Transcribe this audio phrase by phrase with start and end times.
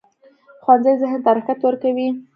[0.63, 2.07] ښوونځی ذهن ته حرکت ورکوي